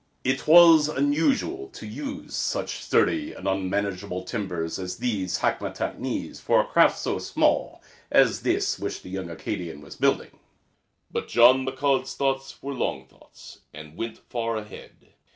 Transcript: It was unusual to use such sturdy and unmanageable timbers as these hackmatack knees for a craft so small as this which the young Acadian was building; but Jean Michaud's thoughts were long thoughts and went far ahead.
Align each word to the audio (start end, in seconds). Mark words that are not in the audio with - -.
It 0.23 0.47
was 0.47 0.89
unusual 0.89 1.67
to 1.73 1.85
use 1.85 2.33
such 2.35 2.81
sturdy 2.81 3.33
and 3.35 3.47
unmanageable 3.47 4.23
timbers 4.23 4.79
as 4.79 4.97
these 4.97 5.37
hackmatack 5.37 5.99
knees 5.99 6.39
for 6.39 6.59
a 6.59 6.65
craft 6.65 6.97
so 6.97 7.19
small 7.19 7.83
as 8.09 8.41
this 8.41 8.79
which 8.79 9.03
the 9.03 9.09
young 9.11 9.29
Acadian 9.29 9.79
was 9.79 9.95
building; 9.95 10.39
but 11.11 11.27
Jean 11.27 11.63
Michaud's 11.65 12.15
thoughts 12.15 12.63
were 12.63 12.73
long 12.73 13.05
thoughts 13.05 13.59
and 13.75 13.95
went 13.95 14.17
far 14.17 14.57
ahead. 14.57 15.13